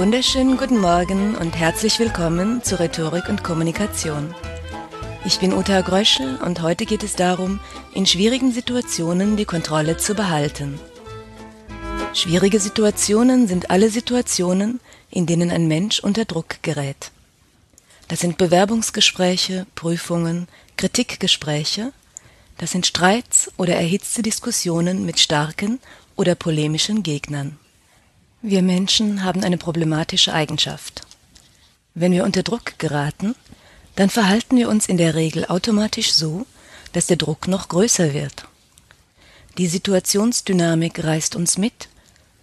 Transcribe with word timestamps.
Wunderschönen 0.00 0.56
guten 0.56 0.78
Morgen 0.78 1.36
und 1.36 1.58
herzlich 1.58 1.98
willkommen 1.98 2.62
zu 2.62 2.80
Rhetorik 2.80 3.28
und 3.28 3.44
Kommunikation. 3.44 4.34
Ich 5.26 5.40
bin 5.40 5.52
Uta 5.52 5.82
Gröschel 5.82 6.36
und 6.36 6.62
heute 6.62 6.86
geht 6.86 7.02
es 7.02 7.16
darum, 7.16 7.60
in 7.92 8.06
schwierigen 8.06 8.50
Situationen 8.50 9.36
die 9.36 9.44
Kontrolle 9.44 9.98
zu 9.98 10.14
behalten. 10.14 10.80
Schwierige 12.14 12.60
Situationen 12.60 13.46
sind 13.46 13.70
alle 13.70 13.90
Situationen, 13.90 14.80
in 15.10 15.26
denen 15.26 15.50
ein 15.50 15.68
Mensch 15.68 16.00
unter 16.00 16.24
Druck 16.24 16.62
gerät. 16.62 17.10
Das 18.08 18.20
sind 18.20 18.38
Bewerbungsgespräche, 18.38 19.66
Prüfungen, 19.74 20.48
Kritikgespräche, 20.78 21.92
das 22.56 22.70
sind 22.70 22.86
Streits 22.86 23.52
oder 23.58 23.74
erhitzte 23.74 24.22
Diskussionen 24.22 25.04
mit 25.04 25.20
starken 25.20 25.78
oder 26.16 26.34
polemischen 26.36 27.02
Gegnern. 27.02 27.58
Wir 28.42 28.62
Menschen 28.62 29.22
haben 29.22 29.44
eine 29.44 29.58
problematische 29.58 30.32
Eigenschaft. 30.32 31.02
Wenn 31.92 32.12
wir 32.12 32.24
unter 32.24 32.42
Druck 32.42 32.78
geraten, 32.78 33.34
dann 33.96 34.08
verhalten 34.08 34.56
wir 34.56 34.70
uns 34.70 34.86
in 34.86 34.96
der 34.96 35.14
Regel 35.14 35.44
automatisch 35.44 36.14
so, 36.14 36.46
dass 36.94 37.06
der 37.06 37.18
Druck 37.18 37.48
noch 37.48 37.68
größer 37.68 38.14
wird. 38.14 38.46
Die 39.58 39.66
Situationsdynamik 39.66 41.04
reißt 41.04 41.36
uns 41.36 41.58
mit 41.58 41.88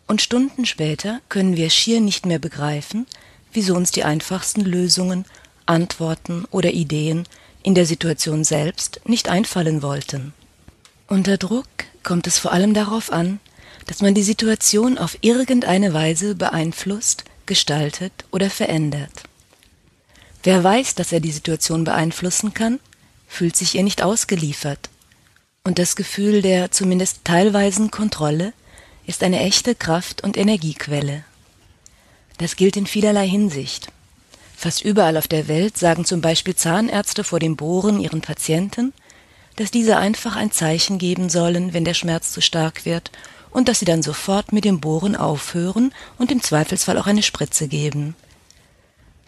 und 0.06 0.22
Stunden 0.22 0.68
später 0.68 1.20
können 1.30 1.58
wir 1.58 1.72
schier 1.72 2.00
nicht 2.00 2.28
mehr 2.28 2.40
begreifen, 2.40 3.08
wieso 3.52 3.74
uns 3.74 3.90
die 3.90 4.04
einfachsten 4.04 4.62
Lösungen, 4.62 5.26
Antworten 5.66 6.46
oder 6.52 6.74
Ideen 6.74 7.28
in 7.64 7.74
der 7.74 7.88
Situation 7.88 8.44
selbst 8.44 9.02
nicht 9.06 9.30
einfallen 9.30 9.82
wollten. 9.82 10.34
Unter 11.08 11.38
Druck 11.38 11.68
kommt 12.04 12.28
es 12.28 12.38
vor 12.38 12.52
allem 12.52 12.76
darauf 12.76 13.12
an, 13.12 13.40
dass 13.88 14.02
man 14.02 14.14
die 14.14 14.24
Situation 14.24 14.98
auf 14.98 15.18
irgendeine 15.22 15.94
Weise 15.94 16.36
beeinflusst, 16.36 17.24
gestaltet 17.46 18.12
oder 18.32 18.50
verändert. 18.50 19.24
Wer 20.44 20.64
weiß, 20.64 20.96
dass 20.96 21.12
er 21.12 21.22
die 21.22 21.32
Situation 21.32 21.86
beeinflussen 21.86 22.54
kann, 22.54 22.80
fühlt 23.28 23.56
sich 23.56 23.76
ihr 23.76 23.84
nicht 23.84 24.04
ausgeliefert. 24.04 24.90
Und 25.64 25.80
das 25.80 25.96
Gefühl 25.96 26.42
der 26.42 26.72
zumindest 26.72 27.26
teilweisen 27.26 27.90
Kontrolle 27.92 28.54
ist 29.06 29.24
eine 29.24 29.40
echte 29.40 29.74
Kraft- 29.74 30.22
und 30.22 30.38
Energiequelle. 30.38 31.24
Das 32.38 32.56
gilt 32.56 32.78
in 32.78 32.88
vielerlei 32.88 33.28
Hinsicht. 33.28 33.88
Fast 34.56 34.84
überall 34.84 35.18
auf 35.18 35.28
der 35.28 35.48
Welt 35.48 35.78
sagen 35.78 36.04
zum 36.04 36.20
Beispiel 36.20 36.56
Zahnärzte 36.56 37.24
vor 37.24 37.40
dem 37.40 37.56
Bohren 37.56 38.00
ihren 38.00 38.22
Patienten, 38.22 38.94
dass 39.56 39.72
diese 39.72 39.98
einfach 39.98 40.36
ein 40.36 40.52
Zeichen 40.52 41.00
geben 41.00 41.30
sollen, 41.30 41.74
wenn 41.74 41.86
der 41.86 41.94
Schmerz 41.94 42.32
zu 42.32 42.42
stark 42.42 42.86
wird 42.86 43.12
und 43.58 43.68
dass 43.68 43.80
sie 43.80 43.86
dann 43.86 44.04
sofort 44.04 44.54
mit 44.54 44.66
dem 44.66 44.80
Bohren 44.80 45.16
aufhören 45.16 45.92
und 46.20 46.32
im 46.32 46.44
Zweifelsfall 46.44 46.96
auch 47.00 47.08
eine 47.08 47.24
Spritze 47.24 47.68
geben. 47.68 48.14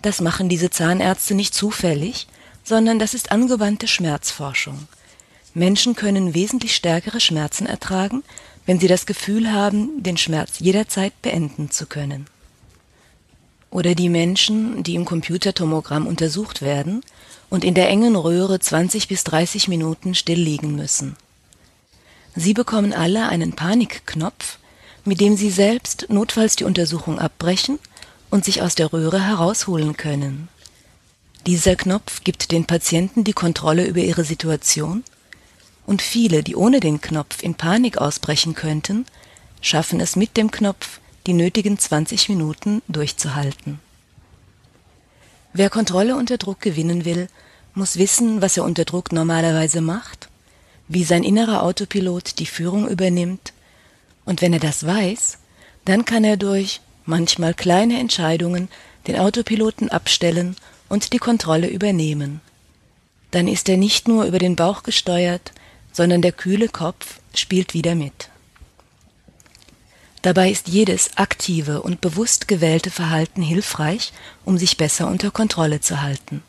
Das 0.03 0.21
machen 0.21 0.49
diese 0.49 0.69
Zahnärzte 0.69 1.33
nicht 1.33 1.55
zufällig, 1.55 2.27
sondern 2.63 2.99
das 2.99 3.15
ist 3.15 3.31
angewandte 3.31 3.87
Schmerzforschung. 3.87 4.87
Menschen 5.55 5.95
können 5.95 6.35
wesentlich 6.35 6.75
stärkere 6.75 7.19
Schmerzen 7.19 7.65
ertragen, 7.65 8.21
wenn 8.67 8.79
sie 8.79 8.87
das 8.87 9.07
Gefühl 9.07 9.51
haben, 9.51 10.03
den 10.03 10.15
Schmerz 10.15 10.59
jederzeit 10.59 11.19
beenden 11.23 11.71
zu 11.71 11.87
können. 11.87 12.27
Oder 13.71 13.95
die 13.95 14.09
Menschen, 14.09 14.83
die 14.83 14.93
im 14.93 15.05
Computertomogramm 15.05 16.05
untersucht 16.05 16.61
werden 16.61 17.01
und 17.49 17.63
in 17.63 17.73
der 17.73 17.89
engen 17.89 18.15
Röhre 18.15 18.59
20 18.59 19.07
bis 19.07 19.23
30 19.23 19.69
Minuten 19.69 20.13
still 20.13 20.39
liegen 20.39 20.75
müssen. 20.75 21.15
Sie 22.39 22.53
bekommen 22.53 22.93
alle 22.93 23.27
einen 23.27 23.51
Panikknopf, 23.51 24.59
mit 25.03 25.19
dem 25.19 25.35
Sie 25.35 25.51
selbst 25.51 26.05
notfalls 26.07 26.55
die 26.55 26.63
Untersuchung 26.63 27.19
abbrechen 27.19 27.79
und 28.29 28.45
sich 28.45 28.61
aus 28.61 28.75
der 28.75 28.93
Röhre 28.93 29.21
herausholen 29.21 29.97
können. 29.97 30.47
Dieser 31.45 31.75
Knopf 31.75 32.23
gibt 32.23 32.53
den 32.53 32.63
Patienten 32.63 33.25
die 33.25 33.33
Kontrolle 33.33 33.85
über 33.85 33.99
ihre 33.99 34.23
Situation 34.23 35.03
und 35.85 36.01
viele, 36.01 36.41
die 36.41 36.55
ohne 36.55 36.79
den 36.79 37.01
Knopf 37.01 37.43
in 37.43 37.55
Panik 37.55 37.97
ausbrechen 37.97 38.55
könnten, 38.55 39.05
schaffen 39.59 39.99
es 39.99 40.15
mit 40.15 40.37
dem 40.37 40.49
Knopf, 40.49 41.01
die 41.27 41.33
nötigen 41.33 41.77
20 41.77 42.29
Minuten 42.29 42.81
durchzuhalten. 42.87 43.81
Wer 45.51 45.69
Kontrolle 45.69 46.15
unter 46.15 46.37
Druck 46.37 46.61
gewinnen 46.61 47.03
will, 47.03 47.27
muss 47.73 47.97
wissen, 47.97 48.41
was 48.41 48.55
er 48.55 48.63
unter 48.63 48.85
Druck 48.85 49.11
normalerweise 49.11 49.81
macht 49.81 50.28
wie 50.89 51.05
sein 51.05 51.23
innerer 51.23 51.63
Autopilot 51.63 52.39
die 52.39 52.47
Führung 52.47 52.89
übernimmt, 52.89 53.53
und 54.25 54.41
wenn 54.41 54.53
er 54.53 54.59
das 54.59 54.85
weiß, 54.85 55.37
dann 55.85 56.03
kann 56.03 56.23
er 56.23 56.35
durch 56.35 56.81
manchmal 57.05 57.53
kleine 57.53 57.99
Entscheidungen 57.99 58.67
den 59.07 59.17
Autopiloten 59.17 59.89
abstellen 59.89 60.55
und 60.89 61.13
die 61.13 61.17
Kontrolle 61.17 61.67
übernehmen. 61.67 62.41
Dann 63.31 63.47
ist 63.47 63.69
er 63.69 63.77
nicht 63.77 64.07
nur 64.07 64.25
über 64.25 64.39
den 64.39 64.55
Bauch 64.55 64.83
gesteuert, 64.83 65.51
sondern 65.93 66.21
der 66.21 66.31
kühle 66.31 66.67
Kopf 66.67 67.19
spielt 67.33 67.73
wieder 67.73 67.95
mit. 67.95 68.29
Dabei 70.21 70.51
ist 70.51 70.67
jedes 70.67 71.17
aktive 71.17 71.81
und 71.81 72.01
bewusst 72.01 72.47
gewählte 72.47 72.91
Verhalten 72.91 73.41
hilfreich, 73.41 74.11
um 74.43 74.57
sich 74.57 74.75
besser 74.75 75.07
unter 75.07 75.31
Kontrolle 75.31 75.81
zu 75.81 76.01
halten. 76.01 76.43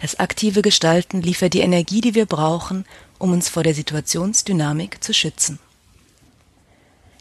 Das 0.00 0.18
aktive 0.18 0.60
Gestalten 0.60 1.22
liefert 1.22 1.54
die 1.54 1.60
Energie, 1.60 2.00
die 2.00 2.14
wir 2.14 2.26
brauchen, 2.26 2.84
um 3.24 3.32
uns 3.32 3.48
vor 3.48 3.62
der 3.62 3.72
Situationsdynamik 3.72 5.02
zu 5.02 5.14
schützen. 5.14 5.58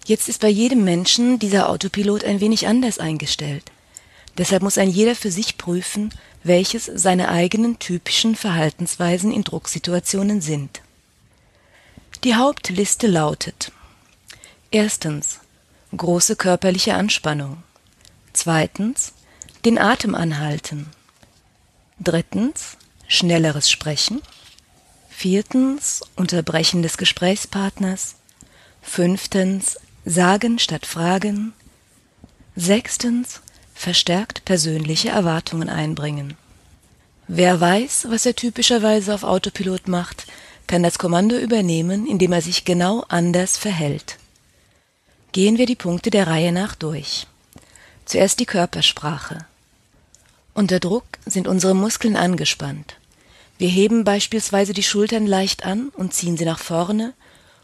Jetzt 0.06 0.28
ist 0.28 0.41
bei 0.41 0.50
jedem 0.50 0.84
Menschen 0.84 1.40
dieser 1.40 1.69
Autopilot 1.69 2.25
ein 2.25 2.41
wenig 2.41 2.68
anders 2.68 3.00
eingestellt. 3.00 3.72
Deshalb 4.38 4.63
muss 4.63 4.78
ein 4.78 4.90
jeder 4.90 5.16
für 5.16 5.31
sich 5.31 5.58
prüfen, 5.58 6.13
welches 6.44 6.92
seine 6.94 7.30
eigenen 7.30 7.80
typischen 7.80 8.36
Verhaltensweisen 8.36 9.31
in 9.31 9.46
Drucksituationen 9.46 10.42
sind. 10.42 10.81
Die 12.25 12.36
Hauptliste 12.36 13.08
lautet 13.08 13.72
Erstens 14.72 15.40
große 15.96 16.36
körperliche 16.36 16.96
Anspannung. 16.96 17.63
Zweitens 18.34 19.13
den 19.63 19.78
Atem 19.78 20.16
anhalten. 20.16 20.88
Drittens 21.97 22.75
schnelleres 23.08 23.72
Sprechen. 23.72 24.22
Viertens 25.16 26.01
Unterbrechen 26.18 26.81
des 26.81 26.97
Gesprächspartners. 26.97 28.16
Fünftens 28.81 29.78
Sagen 30.03 30.59
statt 30.59 30.85
Fragen. 30.85 31.53
Sechstens 32.57 33.40
verstärkt 33.74 34.44
persönliche 34.44 35.09
Erwartungen 35.09 35.69
einbringen. 35.69 36.35
Wer 37.29 37.62
weiß, 37.62 38.07
was 38.09 38.25
er 38.25 38.35
typischerweise 38.35 39.13
auf 39.13 39.24
Autopilot 39.24 39.88
macht, 39.88 40.25
kann 40.68 40.84
das 40.84 41.00
Kommando 41.00 41.38
übernehmen, 41.38 42.06
indem 42.06 42.34
er 42.34 42.41
sich 42.41 42.66
genau 42.66 43.06
anders 43.07 43.57
verhält. 43.57 44.18
Gehen 45.31 45.57
wir 45.57 45.68
die 45.68 45.75
Punkte 45.75 46.09
der 46.09 46.28
Reihe 46.28 46.51
nach 46.51 46.75
durch. 46.75 47.28
Zuerst 48.03 48.41
die 48.41 48.45
Körpersprache. 48.45 49.45
Unter 50.53 50.81
Druck 50.81 51.06
sind 51.25 51.47
unsere 51.47 51.75
Muskeln 51.75 52.18
angespannt. 52.18 52.97
Wir 53.63 53.69
heben 53.69 54.03
beispielsweise 54.03 54.74
die 54.74 54.84
Schultern 54.84 55.25
leicht 55.25 55.66
an 55.66 55.88
und 55.96 56.13
ziehen 56.13 56.35
sie 56.35 56.44
nach 56.44 56.59
vorne, 56.59 57.13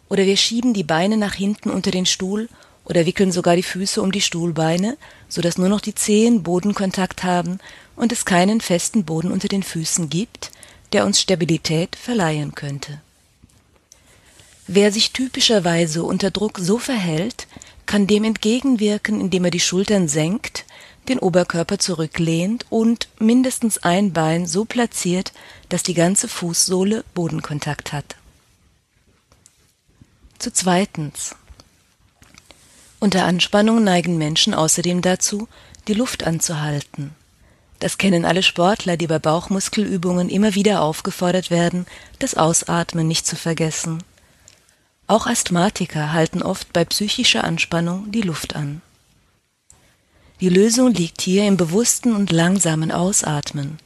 oder 0.08 0.26
wir 0.26 0.38
schieben 0.38 0.74
die 0.74 0.86
Beine 0.86 1.18
nach 1.18 1.34
hinten 1.34 1.70
unter 1.70 1.92
den 1.92 2.06
Stuhl 2.06 2.48
oder 2.86 3.06
wickeln 3.06 3.34
sogar 3.34 3.58
die 3.58 3.64
Füße 3.64 4.02
um 4.02 4.14
die 4.14 4.22
Stuhlbeine, 4.22 4.96
so 5.28 5.42
dass 5.42 5.58
nur 5.58 5.68
noch 5.68 5.82
die 5.82 5.94
Zehen 5.94 6.42
Bodenkontakt 6.42 7.26
haben 7.26 7.60
und 7.98 8.14
es 8.14 8.24
keinen 8.24 8.62
festen 8.62 9.04
Boden 9.04 9.30
unter 9.30 9.50
den 9.50 9.62
Füßen 9.62 10.10
gibt, 10.10 10.52
der 10.94 11.06
uns 11.06 11.20
Stabilität 11.20 11.98
verleihen 11.98 12.56
könnte. 12.56 13.02
Wer 14.68 14.94
sich 14.94 15.12
typischerweise 15.12 16.04
unter 16.04 16.32
Druck 16.32 16.60
so 16.60 16.78
verhält, 16.78 17.46
kann 17.86 18.08
dem 18.08 18.24
entgegenwirken, 18.24 19.20
indem 19.20 19.44
er 19.44 19.52
die 19.52 19.60
Schultern 19.60 20.08
senkt, 20.08 20.64
den 21.10 21.20
Oberkörper 21.20 21.80
zurücklehnt 21.80 22.66
und 22.70 23.10
mindestens 23.20 23.80
ein 23.80 24.14
Bein 24.14 24.46
so 24.46 24.66
platziert, 24.66 25.34
dass 25.68 25.84
die 25.84 25.94
ganze 25.94 26.28
Fußsohle 26.28 27.04
Bodenkontakt 27.14 27.92
hat. 27.92 28.16
Zu 30.38 30.54
zweitens. 30.54 31.36
Unter 33.00 33.26
Anspannung 33.26 33.84
neigen 33.84 34.18
Menschen 34.18 34.54
außerdem 34.54 35.02
dazu, 35.02 35.48
die 35.88 35.94
Luft 35.94 36.24
anzuhalten. 36.24 37.16
Das 37.80 37.98
kennen 37.98 38.26
alle 38.26 38.44
Sportler, 38.44 38.98
die 38.98 39.08
bei 39.08 39.20
Bauchmuskelübungen 39.20 40.30
immer 40.30 40.54
wieder 40.54 40.82
aufgefordert 40.82 41.50
werden, 41.50 41.86
das 42.20 42.36
Ausatmen 42.36 43.08
nicht 43.08 43.26
zu 43.26 43.36
vergessen. 43.36 44.04
Auch 45.08 45.28
Asthmatiker 45.28 46.12
halten 46.12 46.44
oft 46.44 46.72
bei 46.74 46.86
psychischer 46.86 47.44
Anspannung 47.44 48.12
die 48.12 48.22
Luft 48.22 48.56
an. 48.56 48.82
Die 50.42 50.50
Lösung 50.50 50.94
liegt 50.94 51.22
hier 51.22 51.46
im 51.46 51.58
bewussten 51.58 52.16
und 52.16 52.32
langsamen 52.32 52.92
Ausatmen. 52.92 53.78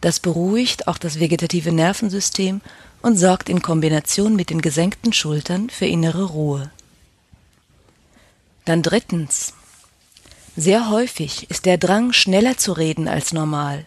Das 0.00 0.18
beruhigt 0.18 0.88
auch 0.88 0.96
das 0.96 1.20
vegetative 1.20 1.72
Nervensystem 1.72 2.62
und 3.02 3.18
sorgt 3.18 3.50
in 3.50 3.60
Kombination 3.60 4.34
mit 4.34 4.48
den 4.48 4.62
gesenkten 4.62 5.12
Schultern 5.12 5.68
für 5.68 5.84
innere 5.84 6.24
Ruhe. 6.24 6.70
Dann 8.64 8.82
drittens. 8.82 9.52
Sehr 10.56 10.88
häufig 10.88 11.50
ist 11.50 11.66
der 11.66 11.76
Drang, 11.76 12.12
schneller 12.12 12.56
zu 12.56 12.72
reden 12.72 13.06
als 13.06 13.32
normal. 13.34 13.84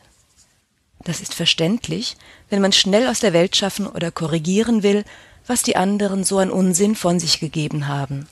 Das 1.04 1.22
ist 1.22 1.34
verständlich, 1.34 2.16
wenn 2.50 2.62
man 2.62 2.74
schnell 2.74 3.08
aus 3.08 3.22
der 3.22 3.34
Welt 3.34 3.56
schaffen 3.56 3.88
oder 3.88 4.12
korrigieren 4.12 4.84
will, 4.84 5.04
was 5.48 5.64
die 5.64 5.78
anderen 5.78 6.24
so 6.24 6.38
an 6.38 6.52
Unsinn 6.52 6.96
von 6.96 7.20
sich 7.20 7.40
gegeben 7.40 7.88
haben. 7.88 8.28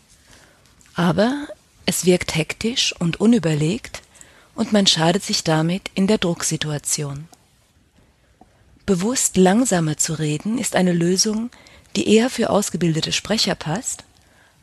Aber 0.94 1.48
es 1.86 2.06
wirkt 2.06 2.36
hektisch 2.36 2.94
und 3.00 3.20
unüberlegt 3.20 4.02
und 4.56 4.72
man 4.72 4.88
schadet 4.88 5.24
sich 5.24 5.44
damit 5.44 5.90
in 5.94 6.08
der 6.08 6.18
Drucksituation. 6.18 7.28
Bewusst 8.86 9.38
langsamer 9.38 9.98
zu 9.98 10.14
reden 10.14 10.58
ist 10.58 10.76
eine 10.76 10.94
Lösung, 10.94 11.50
die 11.96 12.08
eher 12.08 12.30
für 12.30 12.50
ausgebildete 12.50 13.12
Sprecher 13.12 13.56
passt, 13.56 14.04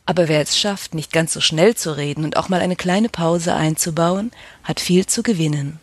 aber 0.04 0.28
wer 0.28 0.40
es 0.40 0.58
schafft, 0.58 0.94
nicht 0.94 1.12
ganz 1.12 1.32
so 1.32 1.40
schnell 1.40 1.74
zu 1.76 1.96
reden 1.96 2.24
und 2.24 2.36
auch 2.36 2.48
mal 2.48 2.60
eine 2.60 2.76
kleine 2.76 3.08
Pause 3.08 3.54
einzubauen, 3.54 4.32
hat 4.64 4.80
viel 4.80 5.06
zu 5.06 5.22
gewinnen. 5.22 5.80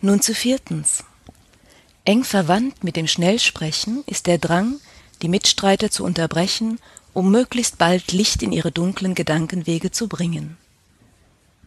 Nun 0.00 0.22
zu 0.22 0.34
viertens. 0.34 1.04
Eng 2.04 2.24
verwandt 2.24 2.82
mit 2.82 2.96
dem 2.96 3.06
Schnellsprechen 3.06 4.02
ist 4.06 4.26
der 4.26 4.38
Drang, 4.38 4.80
die 5.22 5.28
Mitstreiter 5.28 5.90
zu 5.90 6.04
unterbrechen, 6.04 6.78
um 7.12 7.30
möglichst 7.30 7.78
bald 7.78 8.12
Licht 8.12 8.42
in 8.42 8.52
ihre 8.52 8.72
dunklen 8.72 9.14
Gedankenwege 9.14 9.90
zu 9.90 10.08
bringen. 10.08 10.56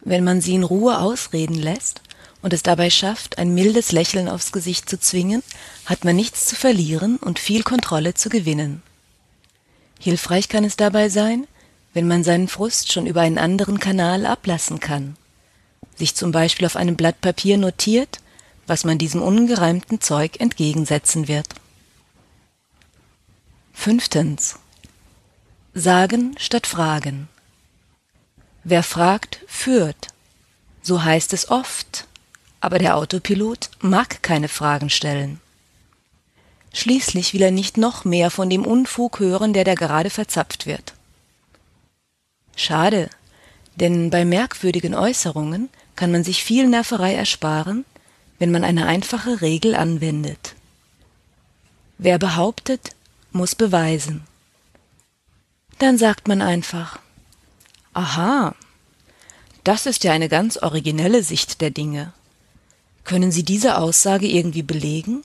Wenn 0.02 0.24
man 0.24 0.40
sie 0.40 0.54
in 0.54 0.64
Ruhe 0.64 0.98
ausreden 0.98 1.54
lässt 1.54 2.02
und 2.42 2.52
es 2.52 2.62
dabei 2.62 2.90
schafft, 2.90 3.38
ein 3.38 3.54
mildes 3.54 3.92
Lächeln 3.92 4.28
aufs 4.28 4.52
Gesicht 4.52 4.88
zu 4.88 4.98
zwingen, 5.00 5.42
hat 5.86 6.04
man 6.04 6.16
nichts 6.16 6.46
zu 6.46 6.56
verlieren 6.56 7.16
und 7.16 7.38
viel 7.38 7.62
Kontrolle 7.62 8.14
zu 8.14 8.28
gewinnen. 8.28 8.82
Hilfreich 9.98 10.48
kann 10.48 10.64
es 10.64 10.76
dabei 10.76 11.08
sein, 11.08 11.46
wenn 11.94 12.06
man 12.08 12.24
seinen 12.24 12.48
Frust 12.48 12.92
schon 12.92 13.06
über 13.06 13.22
einen 13.22 13.38
anderen 13.38 13.78
Kanal 13.78 14.26
ablassen 14.26 14.80
kann, 14.80 15.16
sich 15.96 16.14
zum 16.14 16.32
Beispiel 16.32 16.66
auf 16.66 16.76
einem 16.76 16.96
Blatt 16.96 17.20
Papier 17.20 17.56
notiert, 17.56 18.18
was 18.66 18.84
man 18.84 18.98
diesem 18.98 19.22
ungereimten 19.22 20.00
Zeug 20.00 20.40
entgegensetzen 20.40 21.28
wird. 21.28 21.46
Fünftens. 23.72 24.56
Sagen 25.76 26.36
statt 26.38 26.68
Fragen. 26.68 27.28
Wer 28.62 28.84
fragt, 28.84 29.40
führt. 29.48 30.06
So 30.82 31.02
heißt 31.02 31.32
es 31.32 31.50
oft, 31.50 32.06
aber 32.60 32.78
der 32.78 32.96
Autopilot 32.96 33.70
mag 33.80 34.22
keine 34.22 34.46
Fragen 34.46 34.88
stellen. 34.88 35.40
Schließlich 36.72 37.34
will 37.34 37.42
er 37.42 37.50
nicht 37.50 37.76
noch 37.76 38.04
mehr 38.04 38.30
von 38.30 38.48
dem 38.48 38.64
Unfug 38.64 39.18
hören, 39.18 39.52
der 39.52 39.64
da 39.64 39.74
gerade 39.74 40.10
verzapft 40.10 40.66
wird. 40.66 40.94
Schade, 42.54 43.10
denn 43.74 44.10
bei 44.10 44.24
merkwürdigen 44.24 44.94
Äußerungen 44.94 45.70
kann 45.96 46.12
man 46.12 46.22
sich 46.22 46.44
viel 46.44 46.68
Nerverei 46.68 47.14
ersparen, 47.14 47.84
wenn 48.38 48.52
man 48.52 48.62
eine 48.62 48.86
einfache 48.86 49.40
Regel 49.40 49.74
anwendet. 49.74 50.54
Wer 51.98 52.20
behauptet, 52.20 52.90
muss 53.32 53.56
beweisen. 53.56 54.24
Dann 55.84 55.98
sagt 55.98 56.28
man 56.28 56.40
einfach, 56.40 56.98
aha, 57.92 58.54
das 59.64 59.84
ist 59.84 60.02
ja 60.02 60.12
eine 60.12 60.30
ganz 60.30 60.56
originelle 60.56 61.22
Sicht 61.22 61.60
der 61.60 61.68
Dinge. 61.68 62.14
Können 63.04 63.30
Sie 63.30 63.42
diese 63.42 63.76
Aussage 63.76 64.26
irgendwie 64.26 64.62
belegen? 64.62 65.24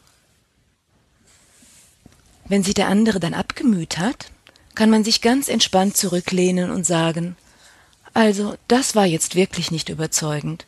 Wenn 2.50 2.62
sich 2.62 2.74
der 2.74 2.90
andere 2.90 3.22
dann 3.22 3.34
abgemüht 3.34 4.00
hat, 4.00 4.32
kann 4.76 4.90
man 4.90 5.06
sich 5.06 5.22
ganz 5.22 5.48
entspannt 5.48 5.96
zurücklehnen 5.96 6.72
und 6.72 6.86
sagen, 6.86 7.38
also, 8.14 8.56
das 8.68 8.96
war 8.96 9.06
jetzt 9.06 9.36
wirklich 9.36 9.72
nicht 9.72 9.88
überzeugend. 9.88 10.66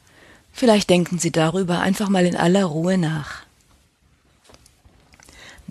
Vielleicht 0.53 0.89
denken 0.89 1.19
Sie 1.19 1.33
darüber 1.33 1.81
einfach 1.81 2.07
mal 2.07 2.25
in 2.25 2.37
aller 2.37 2.63
Ruhe 2.63 2.97
nach. 2.97 3.43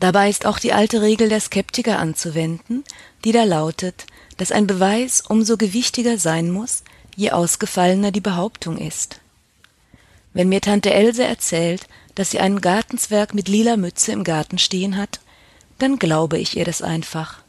Dabei 0.00 0.30
ist 0.30 0.46
auch 0.46 0.58
die 0.58 0.72
alte 0.72 1.02
Regel 1.02 1.28
der 1.28 1.40
Skeptiker 1.40 1.98
anzuwenden, 1.98 2.84
die 3.24 3.32
da 3.32 3.44
lautet, 3.44 4.06
dass 4.38 4.50
ein 4.50 4.66
Beweis 4.66 5.20
umso 5.20 5.58
gewichtiger 5.58 6.16
sein 6.16 6.50
muss, 6.50 6.82
je 7.16 7.32
ausgefallener 7.32 8.10
die 8.10 8.22
Behauptung 8.22 8.78
ist. 8.78 9.20
Wenn 10.32 10.48
mir 10.48 10.62
Tante 10.62 10.94
Else 10.94 11.22
erzählt, 11.24 11.86
dass 12.14 12.30
sie 12.30 12.40
einen 12.40 12.62
Gartenzwerg 12.62 13.34
mit 13.34 13.48
lila 13.48 13.76
Mütze 13.76 14.12
im 14.12 14.24
Garten 14.24 14.56
stehen 14.56 14.96
hat, 14.96 15.20
dann 15.78 15.98
glaube 15.98 16.38
ich 16.38 16.56
ihr 16.56 16.64
das 16.64 16.80
einfach. 16.80 17.42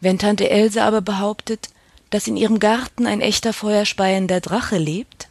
Wenn 0.00 0.18
Tante 0.18 0.50
Else 0.50 0.82
aber 0.82 1.00
behauptet, 1.00 1.70
dass 2.10 2.26
in 2.26 2.36
ihrem 2.36 2.58
Garten 2.58 3.06
ein 3.06 3.22
echter 3.22 3.54
feuerspeiender 3.54 4.40
Drache 4.40 4.76
lebt, 4.76 5.28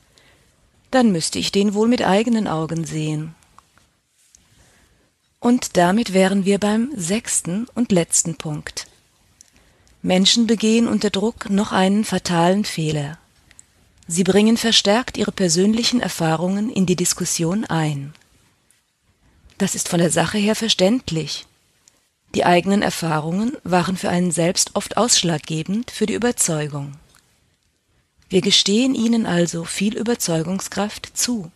dann 0.90 1.12
müsste 1.12 1.38
ich 1.38 1.52
den 1.52 1.76
wohl 1.76 1.88
mit 1.88 2.02
eigenen 2.02 2.48
Augen 2.48 2.86
sehen. 2.86 3.36
Und 5.48 5.78
damit 5.78 6.12
wären 6.12 6.44
wir 6.44 6.60
beim 6.60 6.92
sechsten 6.94 7.68
und 7.74 7.94
letzten 7.94 8.36
Punkt. 8.36 8.86
Menschen 10.02 10.46
begehen 10.46 10.90
unter 10.90 11.10
Druck 11.10 11.50
noch 11.50 11.72
einen 11.72 12.04
fatalen 12.04 12.66
Fehler. 12.66 13.18
Sie 14.10 14.26
bringen 14.26 14.58
verstärkt 14.58 15.16
ihre 15.16 15.32
persönlichen 15.32 16.02
Erfahrungen 16.02 16.70
in 16.70 16.86
die 16.86 16.98
Diskussion 16.98 17.64
ein. 17.64 18.14
Das 19.58 19.74
ist 19.74 19.88
von 19.88 20.00
der 20.00 20.12
Sache 20.12 20.38
her 20.38 20.54
verständlich. 20.54 21.46
Die 22.36 22.44
eigenen 22.44 22.82
Erfahrungen 22.82 23.56
waren 23.64 23.96
für 23.96 24.10
einen 24.10 24.32
selbst 24.32 24.72
oft 24.76 24.98
ausschlaggebend 24.98 25.92
für 25.92 26.08
die 26.08 26.16
Überzeugung. 26.16 26.96
Wir 28.28 28.42
gestehen 28.42 28.96
ihnen 28.96 29.26
also 29.26 29.64
viel 29.64 29.96
Überzeugungskraft 29.96 31.18
zu. 31.18 31.50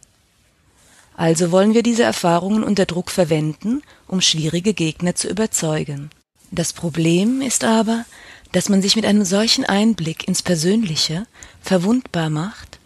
Also 1.22 1.52
wollen 1.52 1.76
wir 1.76 1.84
diese 1.84 2.02
Erfahrungen 2.02 2.64
unter 2.64 2.88
Druck 2.88 3.12
verwenden, 3.12 3.84
um 4.08 4.22
schwierige 4.22 4.74
Gegner 4.74 5.14
zu 5.14 5.30
überzeugen. 5.30 6.10
Das 6.50 6.74
Problem 6.74 7.42
ist 7.42 7.64
aber, 7.64 8.06
dass 8.54 8.70
man 8.70 8.82
sich 8.82 8.96
mit 8.96 9.06
einem 9.06 9.24
solchen 9.24 9.64
Einblick 9.64 10.28
ins 10.28 10.42
Persönliche 10.42 11.28
verwundbar 11.62 12.32
macht 12.32 12.80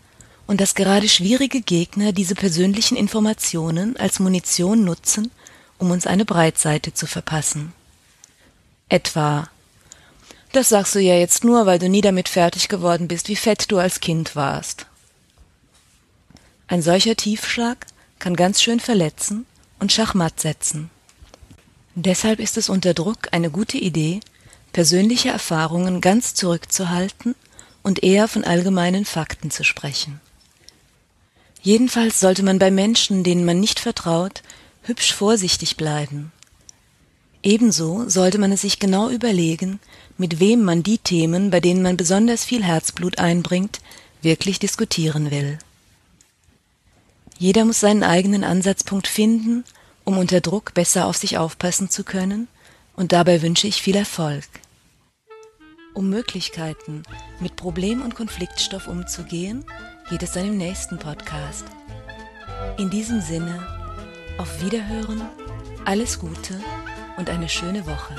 und 0.48 0.60
dass 0.60 0.76
gerade 0.76 1.08
schwierige 1.08 1.62
Gegner 1.62 2.12
diese 2.12 2.36
persönlichen 2.36 2.98
Informationen 2.98 3.96
als 3.96 4.20
Munition 4.20 4.84
nutzen, 4.84 5.32
um 5.78 5.92
uns 5.92 6.06
eine 6.06 6.26
Breitseite 6.26 6.94
zu 6.94 7.08
verpassen. 7.08 7.72
Etwa 8.90 9.48
Das 10.52 10.68
sagst 10.68 10.94
du 10.94 11.00
ja 11.00 11.16
jetzt 11.16 11.46
nur, 11.46 11.68
weil 11.68 11.80
du 11.80 11.88
nie 11.88 12.02
damit 12.02 12.28
fertig 12.28 12.68
geworden 12.68 13.08
bist, 13.08 13.30
wie 13.30 13.38
fett 13.38 13.72
du 13.72 13.78
als 13.78 14.02
Kind 14.02 14.36
warst. 14.36 14.88
Ein 16.68 16.82
solcher 16.82 17.16
Tiefschlag 17.16 17.86
kann 18.20 18.36
ganz 18.36 18.62
schön 18.62 18.80
verletzen 18.80 19.46
und 19.80 19.92
Schachmatt 19.92 20.40
setzen. 20.40 20.90
Deshalb 21.96 22.40
ist 22.40 22.58
es 22.58 22.70
unter 22.70 22.94
Druck 22.94 23.30
eine 23.32 23.50
gute 23.50 23.78
Idee, 23.78 24.20
persönliche 24.74 25.30
Erfahrungen 25.30 26.02
ganz 26.02 26.34
zurückzuhalten 26.34 27.36
und 27.84 28.04
eher 28.04 28.28
von 28.28 28.44
allgemeinen 28.44 29.06
Fakten 29.06 29.52
zu 29.52 29.64
sprechen. 29.64 30.20
Jedenfalls 31.62 32.20
sollte 32.20 32.44
man 32.44 32.60
bei 32.60 32.70
Menschen, 32.70 33.24
denen 33.24 33.46
man 33.46 33.60
nicht 33.60 33.80
vertraut, 33.80 34.44
hübsch 34.84 35.14
vorsichtig 35.14 35.78
bleiben. 35.78 36.32
Ebenso 37.42 38.10
sollte 38.10 38.38
man 38.40 38.52
es 38.52 38.62
sich 38.62 38.80
genau 38.80 39.10
überlegen, 39.10 39.80
mit 40.18 40.40
wem 40.40 40.64
man 40.64 40.84
die 40.84 40.98
Themen, 40.98 41.52
bei 41.52 41.60
denen 41.60 41.82
man 41.82 41.96
besonders 41.96 42.44
viel 42.44 42.64
Herzblut 42.64 43.20
einbringt, 43.20 43.82
wirklich 44.22 44.60
diskutieren 44.60 45.32
will. 45.32 45.60
Jeder 47.38 47.66
muss 47.66 47.82
seinen 47.82 48.04
eigenen 48.04 48.44
Ansatzpunkt 48.44 49.08
finden, 49.08 49.66
um 50.04 50.18
unter 50.18 50.40
Druck 50.42 50.74
besser 50.74 51.06
auf 51.06 51.18
sich 51.18 51.38
aufpassen 51.38 51.90
zu 51.90 52.04
können, 52.04 52.48
und 52.96 53.12
dabei 53.12 53.42
wünsche 53.42 53.68
ich 53.68 53.82
viel 53.82 53.96
Erfolg. 53.96 54.46
Um 55.94 56.10
Möglichkeiten, 56.10 57.04
mit 57.40 57.56
Problem- 57.56 58.02
und 58.02 58.16
Konfliktstoff 58.16 58.88
umzugehen, 58.88 59.66
geht 60.10 60.24
es 60.24 60.32
dann 60.32 60.48
im 60.48 60.58
nächsten 60.58 60.98
Podcast. 60.98 61.66
In 62.78 62.90
diesem 62.90 63.22
Sinne, 63.22 63.66
auf 64.38 64.62
Wiederhören, 64.62 65.22
alles 65.84 66.20
Gute 66.20 66.60
und 67.18 67.30
eine 67.30 67.50
schöne 67.50 67.86
Woche. 67.86 68.16